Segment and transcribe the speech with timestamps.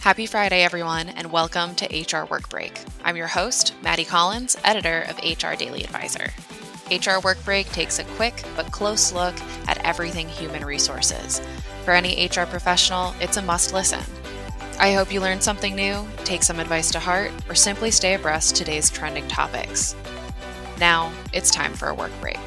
[0.00, 2.72] Happy Friday, everyone, and welcome to HR Work Break.
[3.04, 6.32] I'm your host, Maddie Collins, editor of HR Daily Advisor.
[6.90, 9.34] HR Work Break takes a quick but close look
[9.68, 11.42] at everything human resources.
[11.84, 14.00] For any HR professional, it's a must listen.
[14.78, 18.56] I hope you learned something new, take some advice to heart, or simply stay abreast
[18.56, 19.94] today's trending topics.
[20.78, 22.40] Now, it's time for a work break.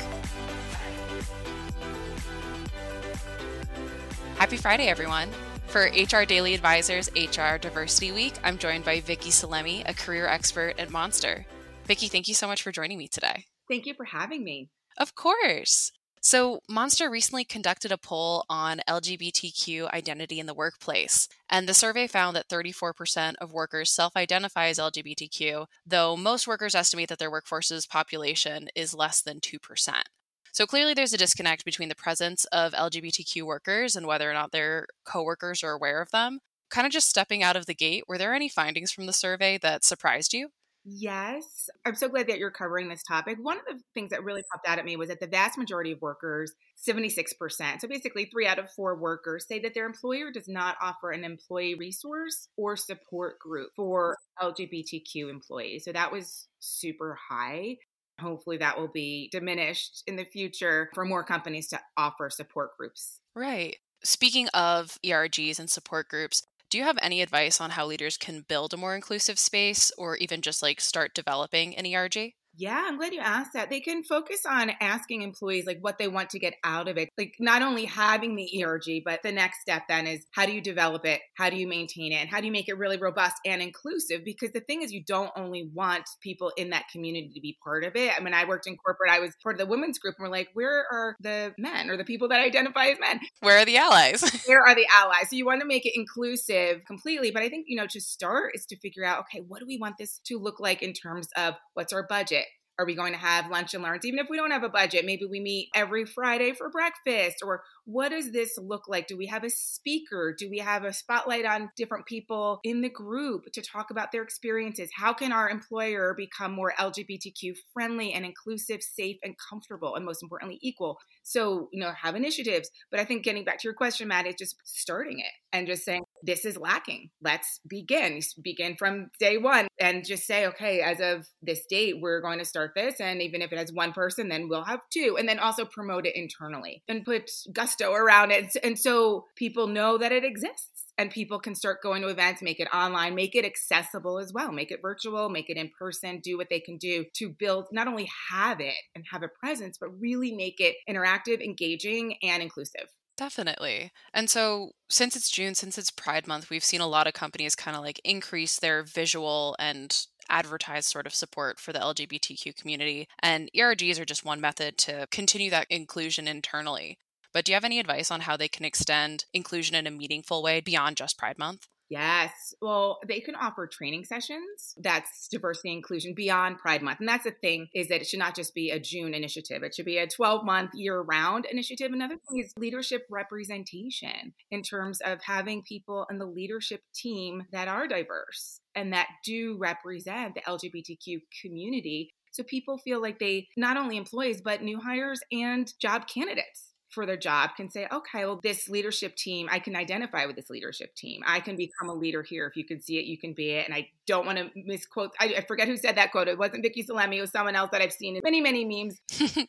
[4.40, 5.30] Happy Friday, everyone.
[5.74, 10.76] For HR Daily Advisors HR Diversity Week, I'm joined by Vicki Salemi, a career expert
[10.78, 11.48] at Monster.
[11.86, 13.46] Vicki, thank you so much for joining me today.
[13.68, 14.70] Thank you for having me.
[15.00, 15.92] Of course.
[16.22, 22.06] So, Monster recently conducted a poll on LGBTQ identity in the workplace, and the survey
[22.06, 27.32] found that 34% of workers self identify as LGBTQ, though most workers estimate that their
[27.32, 30.04] workforce's population is less than 2%.
[30.54, 34.52] So clearly, there's a disconnect between the presence of LGBTQ workers and whether or not
[34.52, 36.40] their coworkers are aware of them.
[36.70, 39.58] Kind of just stepping out of the gate, were there any findings from the survey
[39.58, 40.50] that surprised you?
[40.86, 41.70] Yes.
[41.86, 43.38] I'm so glad that you're covering this topic.
[43.42, 45.94] One of the things that really popped out at me was that the vast majority
[45.94, 50.50] of workers, 76%, so basically three out of four workers, say that their employer does
[50.50, 55.86] not offer an employee resource or support group for LGBTQ employees.
[55.86, 57.78] So that was super high.
[58.24, 63.20] Hopefully, that will be diminished in the future for more companies to offer support groups.
[63.36, 63.78] Right.
[64.04, 68.46] Speaking of ERGs and support groups, do you have any advice on how leaders can
[68.48, 72.34] build a more inclusive space or even just like start developing an ERG?
[72.56, 73.70] Yeah, I'm glad you asked that.
[73.70, 77.10] They can focus on asking employees like what they want to get out of it.
[77.18, 80.62] Like not only having the ERG, but the next step then is how do you
[80.62, 81.22] develop it?
[81.36, 82.18] How do you maintain it?
[82.18, 84.24] And how do you make it really robust and inclusive?
[84.24, 87.84] Because the thing is you don't only want people in that community to be part
[87.84, 88.12] of it.
[88.16, 90.32] I mean, I worked in corporate, I was part of the women's group, and we're
[90.32, 93.20] like, where are the men or the people that identify as men?
[93.40, 94.22] Where are the allies?
[94.46, 95.30] where are the allies?
[95.30, 97.32] So you want to make it inclusive completely.
[97.32, 99.78] But I think, you know, to start is to figure out, okay, what do we
[99.78, 102.43] want this to look like in terms of what's our budget?
[102.80, 104.06] Are we going to have lunch and learns?
[104.06, 107.38] Even if we don't have a budget, maybe we meet every Friday for breakfast.
[107.44, 109.08] Or what does this look like?
[109.08, 110.36] Do we have a speaker?
[110.38, 114.24] Do we have a spotlight on different people in the group to talk about their
[114.24, 114.90] experiences?
[114.96, 119.96] How can our employer become more LGBTQ friendly and inclusive, safe, and comfortable?
[119.96, 120.98] And most importantly, equal.
[121.22, 122.72] So, you know, have initiatives.
[122.90, 125.84] But I think getting back to your question, Matt, is just starting it and just
[125.84, 127.10] saying, this is lacking.
[127.22, 128.22] Let's begin.
[128.42, 132.46] Begin from day one and just say, okay, as of this date, we're going to
[132.46, 133.00] start this.
[133.00, 135.18] And even if it has one person, then we'll have two.
[135.20, 138.56] And then also promote it internally and put gusto around it.
[138.64, 142.60] And so people know that it exists and people can start going to events, make
[142.60, 146.38] it online, make it accessible as well, make it virtual, make it in person, do
[146.38, 149.90] what they can do to build, not only have it and have a presence, but
[150.00, 152.88] really make it interactive, engaging, and inclusive.
[153.18, 153.92] Definitely.
[154.14, 157.56] And so, since it's June, since it's Pride Month, we've seen a lot of companies
[157.56, 163.08] kind of like increase their visual and advertise sort of support for the LGBTQ community.
[163.20, 166.98] And ERGs are just one method to continue that inclusion internally.
[167.34, 170.42] But do you have any advice on how they can extend inclusion in a meaningful
[170.44, 171.68] way beyond just Pride Month?
[171.90, 172.54] Yes.
[172.62, 174.74] Well, they can offer training sessions.
[174.78, 177.00] That's diversity inclusion beyond Pride Month.
[177.00, 179.64] And that's the thing is that it should not just be a June initiative.
[179.64, 181.92] It should be a 12 month year round initiative.
[181.92, 187.68] Another thing is leadership representation in terms of having people in the leadership team that
[187.68, 192.14] are diverse and that do represent the LGBTQ community.
[192.32, 197.06] So people feel like they not only employees, but new hires and job candidates for
[197.06, 200.96] their job can say, okay, well, this leadership team, I can identify with this leadership
[200.96, 201.22] team.
[201.26, 202.48] I can become a leader here.
[202.48, 203.66] If you can see it, you can be it.
[203.66, 206.28] And I don't want to misquote, I, I forget who said that quote.
[206.28, 209.00] It wasn't Vicki Salemi, it was someone else that I've seen in many, many memes.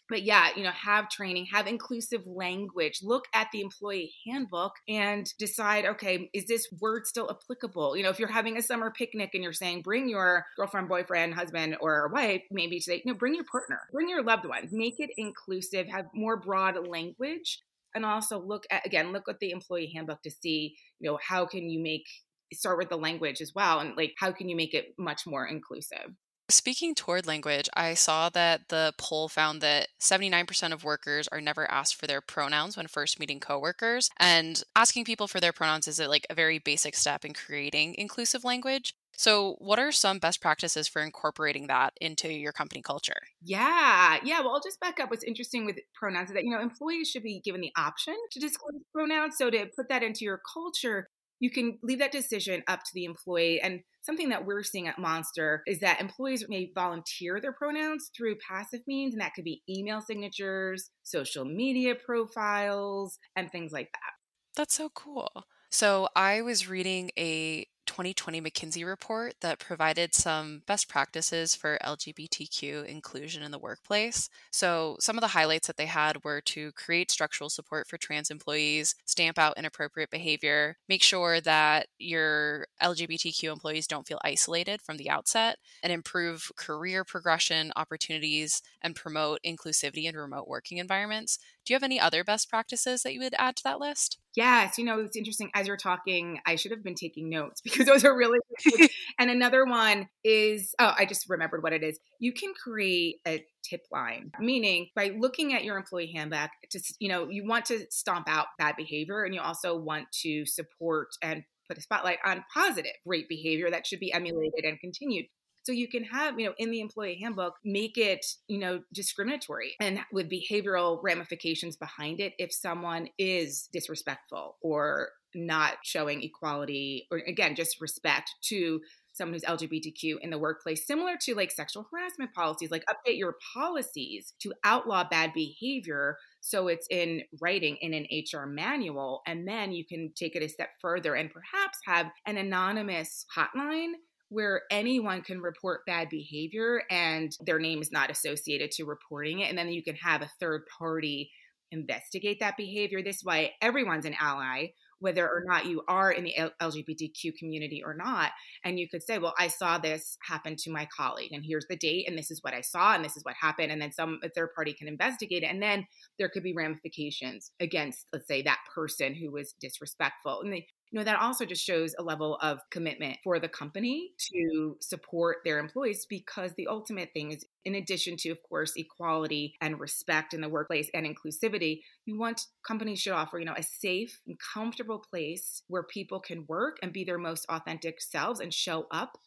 [0.08, 5.26] but yeah, you know, have training, have inclusive language, look at the employee handbook and
[5.38, 7.96] decide, okay, is this word still applicable?
[7.96, 11.34] You know, if you're having a summer picnic and you're saying, bring your girlfriend, boyfriend,
[11.34, 14.94] husband, or wife, maybe say, you know, bring your partner, bring your loved ones, make
[14.98, 17.60] it inclusive, have more broad language
[17.94, 21.46] and also look at again look at the employee handbook to see you know how
[21.46, 22.06] can you make
[22.52, 25.46] start with the language as well and like how can you make it much more
[25.46, 26.14] inclusive
[26.50, 31.70] Speaking toward language, I saw that the poll found that 79% of workers are never
[31.70, 34.10] asked for their pronouns when first meeting coworkers.
[34.18, 38.44] And asking people for their pronouns is like a very basic step in creating inclusive
[38.44, 38.94] language.
[39.16, 43.20] So, what are some best practices for incorporating that into your company culture?
[43.42, 44.40] Yeah, yeah.
[44.40, 45.10] Well, I'll just back up.
[45.10, 48.40] What's interesting with pronouns is that, you know, employees should be given the option to
[48.40, 49.36] disclose pronouns.
[49.38, 51.08] So, to put that into your culture,
[51.40, 53.60] you can leave that decision up to the employee.
[53.60, 58.36] And something that we're seeing at Monster is that employees may volunteer their pronouns through
[58.46, 64.12] passive means, and that could be email signatures, social media profiles, and things like that.
[64.56, 65.30] That's so cool.
[65.70, 72.86] So I was reading a 2020 McKinsey report that provided some best practices for LGBTQ
[72.86, 74.28] inclusion in the workplace.
[74.50, 78.30] So, some of the highlights that they had were to create structural support for trans
[78.30, 84.96] employees, stamp out inappropriate behavior, make sure that your LGBTQ employees don't feel isolated from
[84.96, 91.38] the outset, and improve career progression opportunities and promote inclusivity in remote working environments.
[91.64, 94.18] Do you have any other best practices that you would add to that list?
[94.36, 95.50] Yes, you know, it's interesting.
[95.54, 98.38] As you're talking, I should have been taking notes because those are really
[99.18, 101.98] and another one is oh, I just remembered what it is.
[102.18, 107.08] You can create a tip line, meaning by looking at your employee handbook, to you
[107.08, 111.44] know, you want to stomp out bad behavior and you also want to support and
[111.68, 115.26] put a spotlight on positive great behavior that should be emulated and continued.
[115.64, 119.74] So you can have, you know, in the employee handbook, make it, you know, discriminatory
[119.80, 127.18] and with behavioral ramifications behind it if someone is disrespectful or not showing equality or
[127.18, 128.80] again, just respect to
[129.14, 133.36] someone who's LGBTQ in the workplace, similar to like sexual harassment policies, like update your
[133.54, 136.18] policies to outlaw bad behavior.
[136.40, 139.22] So it's in writing in an HR manual.
[139.26, 143.92] And then you can take it a step further and perhaps have an anonymous hotline
[144.30, 149.48] where anyone can report bad behavior and their name is not associated to reporting it.
[149.48, 151.30] And then you can have a third party
[151.70, 153.02] investigate that behavior.
[153.02, 154.68] This way, everyone's an ally,
[155.04, 158.32] whether or not you are in the LGBTQ community or not.
[158.64, 161.76] And you could say, well, I saw this happen to my colleague, and here's the
[161.76, 163.70] date, and this is what I saw, and this is what happened.
[163.70, 165.50] And then some third party can investigate it.
[165.50, 165.86] And then
[166.18, 170.40] there could be ramifications against, let's say, that person who was disrespectful.
[170.42, 174.12] And they, you know that also just shows a level of commitment for the company
[174.16, 179.56] to support their employees because the ultimate thing is in addition to of course equality
[179.60, 183.62] and respect in the workplace and inclusivity you want companies should offer you know a
[183.64, 188.54] safe and comfortable place where people can work and be their most authentic selves and
[188.54, 189.18] show up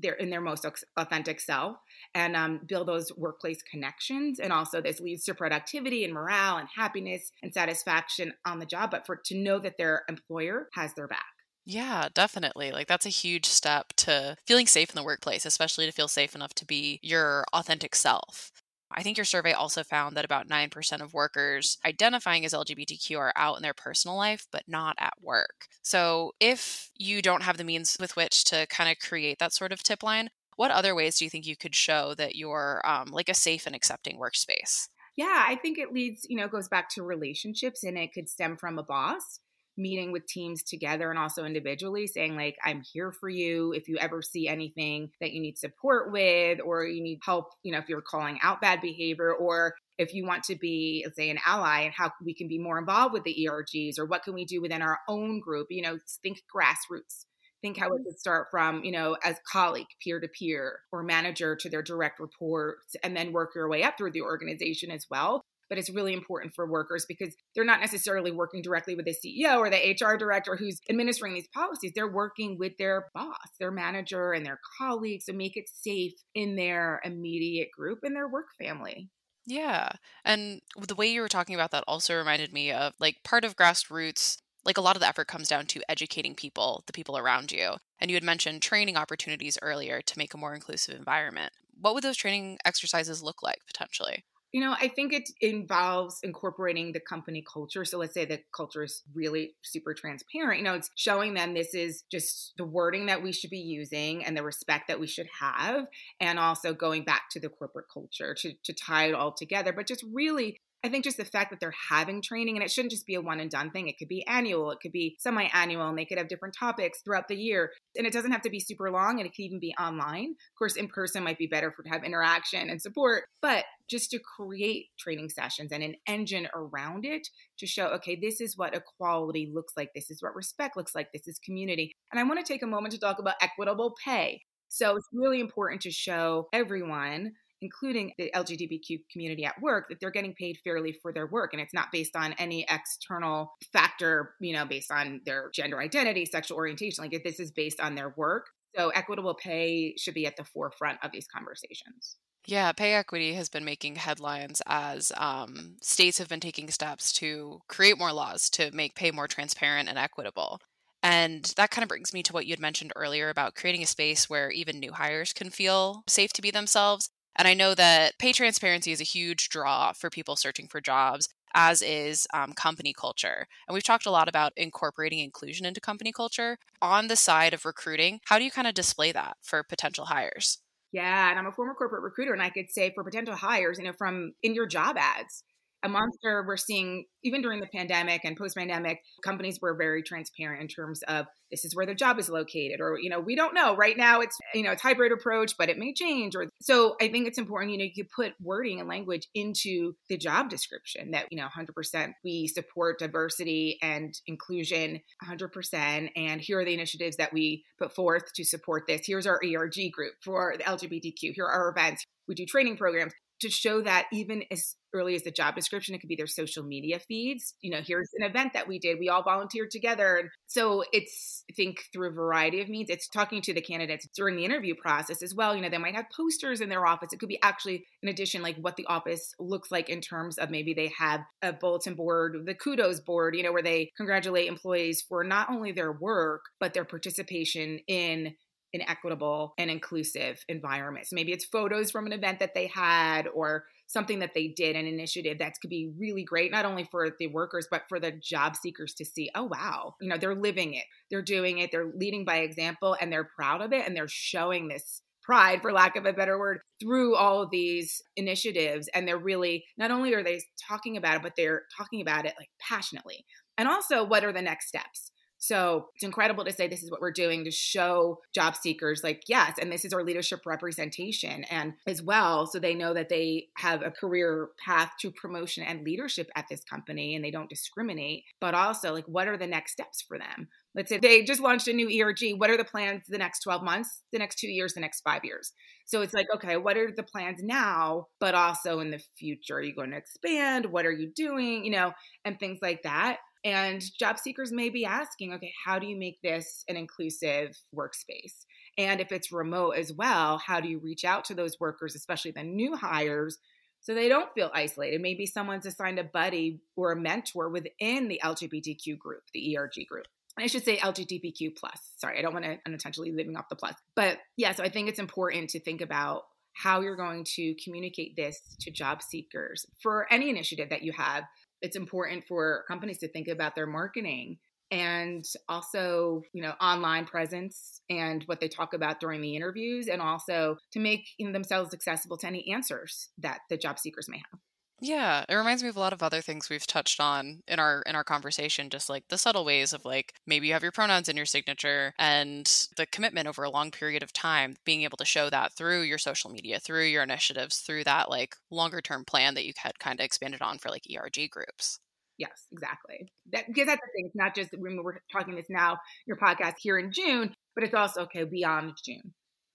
[0.00, 1.76] their in their most authentic self
[2.14, 6.68] and um, build those workplace connections and also this leads to productivity and morale and
[6.74, 11.08] happiness and satisfaction on the job but for to know that their employer has their
[11.08, 11.24] back
[11.66, 12.72] yeah, definitely.
[12.72, 16.34] Like that's a huge step to feeling safe in the workplace, especially to feel safe
[16.34, 18.52] enough to be your authentic self.
[18.90, 23.32] I think your survey also found that about 9% of workers identifying as LGBTQ are
[23.36, 25.66] out in their personal life, but not at work.
[25.82, 29.72] So, if you don't have the means with which to kind of create that sort
[29.72, 33.08] of tip line, what other ways do you think you could show that you're um,
[33.08, 34.88] like a safe and accepting workspace?
[35.16, 38.56] Yeah, I think it leads, you know, goes back to relationships and it could stem
[38.56, 39.40] from a boss
[39.76, 43.72] meeting with teams together and also individually saying like i'm here for you.
[43.72, 47.72] If you ever see anything that you need support with or you need help you
[47.72, 51.30] know if you're calling out bad behavior or if you want to be let's say
[51.30, 54.34] an ally and how we can be more involved with the ergs or what can
[54.34, 57.26] we do within our own group you know think grassroots.
[57.62, 58.04] Think how it mm-hmm.
[58.04, 62.20] could start from you know as colleague peer to peer or manager to their direct
[62.20, 66.12] reports and then work your way up through the organization as well but it's really
[66.12, 70.16] important for workers because they're not necessarily working directly with the CEO or the HR
[70.16, 71.92] director who's administering these policies.
[71.94, 76.56] They're working with their boss, their manager, and their colleagues to make it safe in
[76.56, 79.10] their immediate group and their work family.
[79.46, 79.90] Yeah.
[80.24, 83.56] And the way you were talking about that also reminded me of like part of
[83.56, 87.52] grassroots like a lot of the effort comes down to educating people, the people around
[87.52, 87.74] you.
[88.00, 91.52] And you had mentioned training opportunities earlier to make a more inclusive environment.
[91.78, 94.24] What would those training exercises look like potentially?
[94.54, 97.84] You know, I think it involves incorporating the company culture.
[97.84, 100.60] So let's say the culture is really super transparent.
[100.60, 104.24] You know, it's showing them this is just the wording that we should be using
[104.24, 105.86] and the respect that we should have,
[106.20, 109.72] and also going back to the corporate culture to, to tie it all together.
[109.72, 112.92] But just really I think just the fact that they're having training and it shouldn't
[112.92, 113.88] just be a one and done thing.
[113.88, 117.00] It could be annual, it could be semi annual, and they could have different topics
[117.00, 117.72] throughout the year.
[117.96, 120.32] And it doesn't have to be super long and it could even be online.
[120.32, 124.10] Of course, in person might be better for to have interaction and support, but just
[124.10, 127.26] to create training sessions and an engine around it
[127.58, 131.08] to show, okay, this is what equality looks like, this is what respect looks like,
[131.12, 131.92] this is community.
[132.10, 134.42] And I want to take a moment to talk about equitable pay.
[134.68, 137.32] So it's really important to show everyone
[137.64, 141.52] including the LGBTQ community at work, that they're getting paid fairly for their work.
[141.52, 146.26] And it's not based on any external factor, you know, based on their gender identity,
[146.26, 147.02] sexual orientation.
[147.02, 148.46] Like this is based on their work.
[148.76, 152.16] So equitable pay should be at the forefront of these conversations.
[152.46, 157.60] Yeah, pay equity has been making headlines as um, states have been taking steps to
[157.68, 160.60] create more laws to make pay more transparent and equitable.
[161.02, 163.86] And that kind of brings me to what you had mentioned earlier about creating a
[163.86, 167.10] space where even new hires can feel safe to be themselves.
[167.36, 171.28] And I know that pay transparency is a huge draw for people searching for jobs.
[171.56, 173.46] as is um, company culture.
[173.68, 176.58] And we've talked a lot about incorporating inclusion into company culture.
[176.82, 180.58] On the side of recruiting, how do you kind of display that for potential hires?
[180.94, 183.84] Yeah, and I'm a former corporate recruiter, and I could say for potential hires, you
[183.84, 185.42] know, from in your job ads,
[185.84, 186.44] a monster.
[186.46, 191.02] We're seeing even during the pandemic and post pandemic companies were very transparent in terms
[191.08, 193.76] of this is where the job is located or you know we don't know.
[193.76, 197.08] Right now it's you know it's hybrid approach but it may change or so i
[197.08, 201.26] think it's important you know you put wording and language into the job description that
[201.30, 207.32] you know 100% we support diversity and inclusion 100% and here are the initiatives that
[207.32, 209.02] we put forth to support this.
[209.06, 212.04] Here's our erg group for the lgbtq here are our events.
[212.26, 215.98] We do training programs to show that even as early as the job description, it
[215.98, 217.54] could be their social media feeds.
[217.60, 218.98] You know, here's an event that we did.
[218.98, 220.16] We all volunteered together.
[220.16, 222.88] And so it's, think, through a variety of means.
[222.88, 225.56] It's talking to the candidates during the interview process as well.
[225.56, 227.12] You know, they might have posters in their office.
[227.12, 230.50] It could be actually, in addition, like what the office looks like in terms of
[230.50, 235.02] maybe they have a bulletin board, the kudos board, you know, where they congratulate employees
[235.02, 238.34] for not only their work, but their participation in
[238.74, 241.06] an equitable and inclusive environment.
[241.06, 244.76] So maybe it's photos from an event that they had or something that they did,
[244.76, 248.10] an initiative that could be really great, not only for the workers, but for the
[248.10, 251.92] job seekers to see, oh, wow, you know, they're living it, they're doing it, they're
[251.96, 255.96] leading by example, and they're proud of it, and they're showing this pride for lack
[255.96, 258.88] of a better word through all of these initiatives.
[258.94, 262.34] And they're really not only are they talking about it but they're talking about it
[262.38, 263.24] like passionately.
[263.56, 265.10] And also what are the next steps
[265.44, 269.24] so it's incredible to say this is what we're doing to show job seekers, like,
[269.28, 273.48] yes, and this is our leadership representation, and as well, so they know that they
[273.58, 278.24] have a career path to promotion and leadership at this company and they don't discriminate,
[278.40, 280.48] but also, like, what are the next steps for them?
[280.74, 282.38] Let's say they just launched a new ERG.
[282.38, 285.24] What are the plans the next 12 months, the next two years, the next five
[285.24, 285.52] years?
[285.84, 289.56] So it's like, okay, what are the plans now, but also in the future?
[289.56, 290.66] Are you going to expand?
[290.66, 291.64] What are you doing?
[291.64, 291.92] You know,
[292.24, 293.18] and things like that.
[293.44, 298.46] And job seekers may be asking, okay, how do you make this an inclusive workspace?
[298.78, 302.30] And if it's remote as well, how do you reach out to those workers, especially
[302.30, 303.38] the new hires,
[303.80, 305.00] so they don't feel isolated?
[305.02, 310.06] Maybe someone's assigned a buddy or a mentor within the LGBTQ group, the ERG group.
[310.38, 311.92] I should say LGBTQ plus.
[311.96, 313.74] Sorry, I don't want to unintentionally leaving off the plus.
[313.94, 316.22] But yeah, so I think it's important to think about
[316.54, 321.24] how you're going to communicate this to job seekers for any initiative that you have
[321.64, 324.36] it's important for companies to think about their marketing
[324.70, 330.02] and also you know online presence and what they talk about during the interviews and
[330.02, 334.40] also to make themselves accessible to any answers that the job seekers may have
[334.84, 337.82] yeah, it reminds me of a lot of other things we've touched on in our
[337.86, 341.08] in our conversation just like the subtle ways of like maybe you have your pronouns
[341.08, 345.04] in your signature and the commitment over a long period of time being able to
[345.06, 349.32] show that through your social media, through your initiatives, through that like longer term plan
[349.32, 351.80] that you had kind of expanded on for like ERG groups.
[352.18, 353.10] Yes, exactly.
[353.32, 354.06] That because that's the thing.
[354.08, 357.74] It's not just when we're talking this now, your podcast here in June, but it's
[357.74, 359.14] also okay beyond June.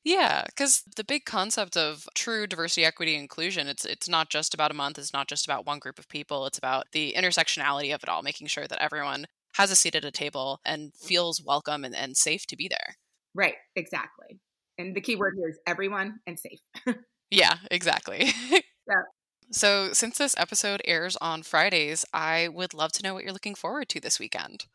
[0.09, 4.71] Yeah, because the big concept of true diversity, equity, inclusion, it's it's not just about
[4.71, 8.01] a month, it's not just about one group of people, it's about the intersectionality of
[8.01, 11.85] it all, making sure that everyone has a seat at a table and feels welcome
[11.85, 12.95] and, and safe to be there.
[13.35, 14.39] Right, exactly.
[14.79, 16.59] And the key word here is everyone and safe.
[17.29, 18.31] yeah, exactly.
[18.51, 19.03] yeah.
[19.51, 23.53] So, since this episode airs on Fridays, I would love to know what you're looking
[23.53, 24.65] forward to this weekend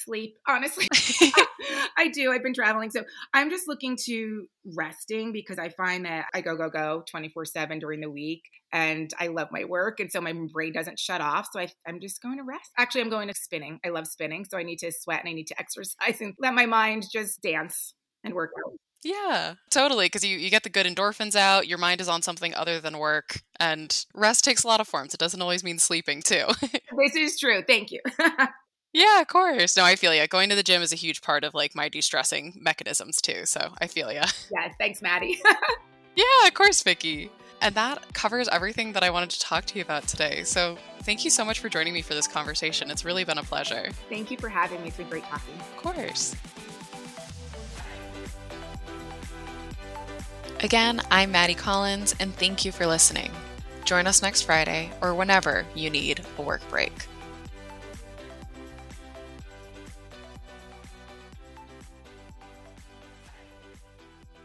[0.00, 0.88] sleep, honestly.
[1.96, 2.32] I do.
[2.32, 2.90] I've been traveling.
[2.90, 3.04] So
[3.34, 7.78] I'm just looking to resting because I find that I go, go, go 24 7
[7.78, 8.42] during the week
[8.72, 10.00] and I love my work.
[10.00, 11.48] And so my brain doesn't shut off.
[11.52, 12.70] So I, am just going to rest.
[12.78, 13.80] Actually, I'm going to spinning.
[13.84, 14.46] I love spinning.
[14.50, 17.42] So I need to sweat and I need to exercise and let my mind just
[17.42, 18.74] dance and work out.
[19.02, 20.06] Yeah, totally.
[20.06, 22.98] Because you, you get the good endorphins out, your mind is on something other than
[22.98, 25.14] work, and rest takes a lot of forms.
[25.14, 26.44] It doesn't always mean sleeping, too.
[26.60, 27.62] this is true.
[27.66, 28.00] Thank you.
[28.92, 29.76] Yeah, of course.
[29.76, 30.26] No, I feel you.
[30.26, 33.46] Going to the gym is a huge part of like my de-stressing mechanisms too.
[33.46, 34.22] So I feel you.
[34.52, 35.40] Yeah, thanks, Maddie.
[36.16, 37.30] yeah, of course, Vicki.
[37.62, 40.42] And that covers everything that I wanted to talk to you about today.
[40.44, 42.90] So thank you so much for joining me for this conversation.
[42.90, 43.90] It's really been a pleasure.
[44.08, 44.88] Thank you for having me.
[44.88, 45.54] It's been great talking.
[45.54, 46.34] Of course.
[50.60, 53.30] Again, I'm Maddie Collins, and thank you for listening.
[53.84, 56.92] Join us next Friday or whenever you need a work break.